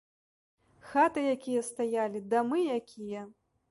[0.93, 3.29] Хаты якія стаялі, дамы якія!